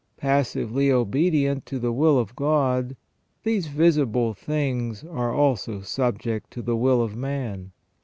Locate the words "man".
7.15-7.71